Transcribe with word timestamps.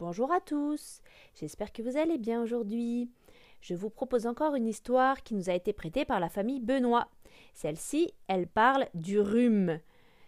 Bonjour 0.00 0.32
à 0.32 0.40
tous, 0.40 1.02
j'espère 1.34 1.74
que 1.74 1.82
vous 1.82 1.98
allez 1.98 2.16
bien 2.16 2.40
aujourd'hui. 2.40 3.10
Je 3.60 3.74
vous 3.74 3.90
propose 3.90 4.26
encore 4.26 4.54
une 4.54 4.66
histoire 4.66 5.22
qui 5.22 5.34
nous 5.34 5.50
a 5.50 5.52
été 5.52 5.74
prêtée 5.74 6.06
par 6.06 6.20
la 6.20 6.30
famille 6.30 6.58
Benoît. 6.58 7.10
Celle-ci, 7.52 8.10
elle 8.26 8.46
parle 8.46 8.88
du 8.94 9.20
rhume. 9.20 9.78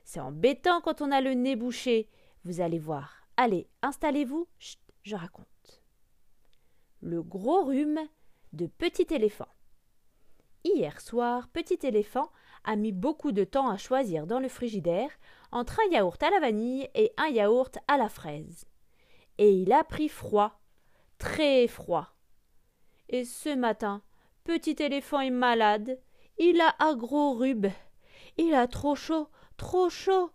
C'est 0.05 0.21
embêtant 0.21 0.83
quand 0.83 1.01
on 1.01 1.11
a 1.11 1.23
le 1.23 1.33
nez 1.33 1.57
bouché. 1.57 2.11
Vous 2.45 2.61
allez 2.61 2.79
voir. 2.79 3.27
Allez, 3.39 3.67
installez-vous. 3.81 4.47
Je 5.05 5.17
raconte. 5.17 5.83
Le 7.01 7.23
gros 7.23 7.65
rhume 7.65 8.01
de 8.53 8.67
Petit 8.67 9.07
éléphant. 9.15 9.49
Hier 10.65 11.01
soir, 11.01 11.49
Petit 11.49 11.79
éléphant 11.87 12.31
a 12.65 12.77
mis 12.77 12.93
beaucoup 12.93 13.33
de 13.33 13.45
temps 13.45 13.71
à 13.71 13.79
choisir 13.79 14.27
dans 14.27 14.39
le 14.39 14.51
frigidaire 14.51 15.11
entre 15.51 15.81
un 15.81 15.91
yaourt 15.93 16.23
à 16.23 16.29
la 16.29 16.41
vanille 16.41 16.91
et 16.95 17.15
un 17.17 17.29
yaourt 17.29 17.79
à 17.89 17.97
la 17.97 18.11
fraise 18.11 18.67
et 19.39 19.51
il 19.53 19.73
a 19.73 19.85
pris 19.85 20.09
froid, 20.09 20.61
très 21.19 21.67
froid. 21.67 22.09
Et 23.09 23.25
ce 23.25 23.55
matin, 23.55 24.03
petit 24.45 24.77
éléphant 24.79 25.21
est 25.21 25.31
malade, 25.31 25.99
il 26.39 26.61
a 26.61 26.75
un 26.81 26.97
il 28.39 28.55
a 28.55 28.67
trop 28.67 28.95
chaud, 28.95 29.29
trop 29.57 29.91
chaud, 29.91 30.31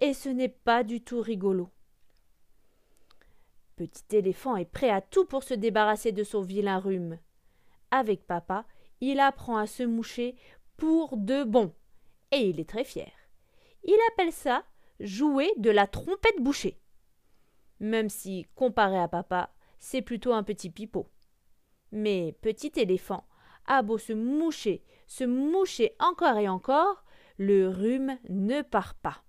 et 0.00 0.12
ce 0.12 0.28
n'est 0.28 0.48
pas 0.48 0.82
du 0.82 1.00
tout 1.00 1.20
rigolo. 1.20 1.70
Petit 3.76 4.16
éléphant 4.16 4.56
est 4.56 4.64
prêt 4.64 4.90
à 4.90 5.00
tout 5.00 5.26
pour 5.26 5.42
se 5.42 5.54
débarrasser 5.54 6.12
de 6.12 6.24
son 6.24 6.40
vilain 6.40 6.78
rhume. 6.78 7.18
Avec 7.90 8.26
papa, 8.26 8.64
il 9.00 9.20
apprend 9.20 9.58
à 9.58 9.66
se 9.66 9.82
moucher 9.82 10.34
pour 10.76 11.16
de 11.16 11.44
bon, 11.44 11.72
et 12.32 12.48
il 12.48 12.60
est 12.60 12.68
très 12.68 12.84
fier. 12.84 13.12
Il 13.84 13.98
appelle 14.12 14.32
ça 14.32 14.64
jouer 14.98 15.52
de 15.58 15.70
la 15.70 15.86
trompette 15.86 16.40
bouchée 16.40 16.80
même 17.80 18.08
si, 18.08 18.46
comparé 18.54 18.98
à 18.98 19.08
papa, 19.08 19.50
c'est 19.78 20.02
plutôt 20.02 20.32
un 20.32 20.42
petit 20.42 20.70
pipeau. 20.70 21.08
Mais 21.92 22.36
petit 22.40 22.72
éléphant 22.76 23.24
a 23.66 23.82
beau 23.82 23.98
se 23.98 24.12
moucher, 24.12 24.82
se 25.06 25.24
moucher 25.24 25.94
encore 25.98 26.38
et 26.38 26.48
encore, 26.48 27.04
le 27.38 27.68
rhume 27.68 28.18
ne 28.28 28.62
part 28.62 28.94
pas. 28.94 29.22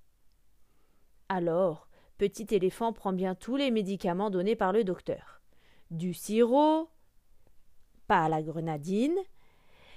Alors, 1.30 1.88
petit 2.18 2.48
éléphant 2.52 2.94
prend 2.94 3.14
bien 3.14 3.36
tous 3.36 3.56
les 3.56 3.72
médicaments 3.72 4.30
donnés 4.30 4.56
par 4.56 4.72
le 4.72 4.84
docteur. 4.84 5.42
Du 5.92 6.14
sirop, 6.14 6.90
pas 8.08 8.26
à 8.26 8.30
la 8.30 8.42
grenadine, 8.42 9.18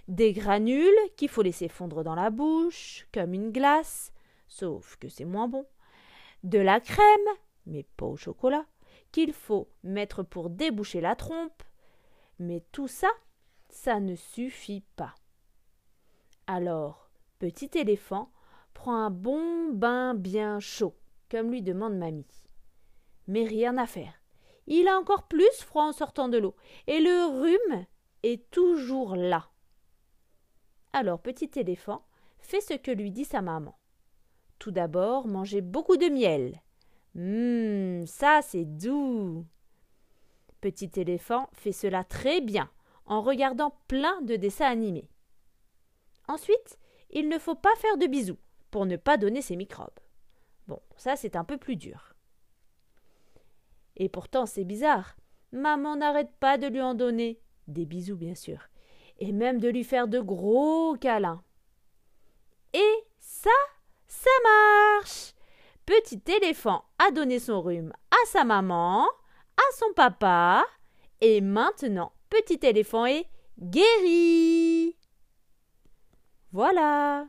des 0.08 0.32
granules 0.32 0.90
qu'il 1.16 1.28
faut 1.28 1.42
laisser 1.42 1.68
fondre 1.68 2.02
dans 2.02 2.14
la 2.14 2.30
bouche, 2.30 3.06
comme 3.12 3.32
une 3.32 3.52
glace, 3.52 4.12
sauf 4.48 4.96
que 4.96 5.08
c'est 5.08 5.24
moins 5.24 5.48
bon, 5.48 5.66
de 6.42 6.58
la 6.58 6.80
crème, 6.80 7.06
mais 7.66 7.84
pas 7.96 8.06
au 8.06 8.16
chocolat, 8.16 8.64
qu'il 9.12 9.32
faut 9.32 9.68
mettre 9.82 10.22
pour 10.22 10.50
déboucher 10.50 11.00
la 11.00 11.16
trompe. 11.16 11.62
Mais 12.38 12.62
tout 12.72 12.88
ça, 12.88 13.10
ça 13.68 14.00
ne 14.00 14.14
suffit 14.14 14.84
pas. 14.96 15.14
Alors, 16.46 17.10
petit 17.38 17.70
éléphant 17.74 18.32
prend 18.74 18.94
un 18.94 19.10
bon 19.10 19.72
bain 19.72 20.14
bien 20.14 20.60
chaud, 20.60 20.96
comme 21.30 21.50
lui 21.50 21.62
demande 21.62 21.96
mamie. 21.96 22.26
Mais 23.26 23.44
rien 23.44 23.76
à 23.78 23.86
faire. 23.86 24.14
Il 24.66 24.88
a 24.88 24.98
encore 24.98 25.26
plus 25.26 25.60
froid 25.60 25.84
en 25.84 25.92
sortant 25.92 26.28
de 26.28 26.38
l'eau, 26.38 26.54
et 26.86 27.00
le 27.00 27.40
rhume 27.40 27.86
est 28.22 28.50
toujours 28.50 29.16
là. 29.16 29.50
Alors 30.92 31.20
petit 31.20 31.50
éléphant 31.56 32.04
fait 32.38 32.60
ce 32.60 32.74
que 32.74 32.90
lui 32.90 33.10
dit 33.10 33.24
sa 33.24 33.42
maman. 33.42 33.78
Tout 34.58 34.70
d'abord, 34.70 35.26
manger 35.26 35.60
beaucoup 35.60 35.96
de 35.96 36.06
miel, 36.06 36.60
Hum, 37.16 38.06
ça 38.06 38.40
c'est 38.42 38.64
doux. 38.64 39.44
Petit 40.60 40.90
éléphant 40.96 41.48
fait 41.52 41.72
cela 41.72 42.04
très 42.04 42.40
bien 42.40 42.70
en 43.06 43.22
regardant 43.22 43.74
plein 43.88 44.20
de 44.22 44.36
dessins 44.36 44.70
animés. 44.70 45.08
Ensuite, 46.28 46.78
il 47.10 47.28
ne 47.28 47.38
faut 47.38 47.56
pas 47.56 47.74
faire 47.76 47.96
de 47.96 48.06
bisous 48.06 48.38
pour 48.70 48.86
ne 48.86 48.96
pas 48.96 49.16
donner 49.16 49.42
ses 49.42 49.56
microbes. 49.56 49.98
Bon, 50.68 50.80
ça 50.96 51.16
c'est 51.16 51.34
un 51.34 51.44
peu 51.44 51.58
plus 51.58 51.76
dur. 51.76 52.14
Et 53.96 54.08
pourtant 54.08 54.46
c'est 54.46 54.64
bizarre. 54.64 55.16
Maman 55.52 55.96
n'arrête 55.96 56.30
pas 56.38 56.58
de 56.58 56.68
lui 56.68 56.80
en 56.80 56.94
donner, 56.94 57.40
des 57.66 57.84
bisous 57.84 58.16
bien 58.16 58.36
sûr, 58.36 58.68
et 59.18 59.32
même 59.32 59.58
de 59.58 59.68
lui 59.68 59.82
faire 59.82 60.06
de 60.06 60.20
gros 60.20 60.94
câlins. 60.94 61.42
Et 62.72 63.04
ça, 63.18 63.50
ça 64.06 64.30
marche 64.44 65.34
petit 65.90 66.22
éléphant 66.36 66.84
a 67.00 67.10
donné 67.10 67.40
son 67.40 67.60
rhume 67.60 67.92
à 68.12 68.26
sa 68.26 68.44
maman, 68.44 69.06
à 69.56 69.76
son 69.76 69.92
papa, 69.96 70.64
et 71.20 71.40
maintenant 71.40 72.12
petit 72.28 72.64
éléphant 72.64 73.06
est 73.06 73.26
guéri. 73.58 74.96
Voilà 76.52 77.26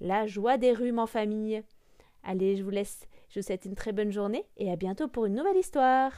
la 0.00 0.26
joie 0.26 0.56
des 0.56 0.72
rhumes 0.72 0.98
en 0.98 1.06
famille. 1.06 1.62
Allez, 2.24 2.56
je 2.56 2.64
vous 2.64 2.70
laisse. 2.70 3.06
Je 3.28 3.38
vous 3.38 3.46
souhaite 3.46 3.64
une 3.64 3.76
très 3.76 3.92
bonne 3.92 4.10
journée 4.10 4.44
et 4.56 4.72
à 4.72 4.76
bientôt 4.76 5.06
pour 5.06 5.26
une 5.26 5.34
nouvelle 5.34 5.56
histoire. 5.56 6.10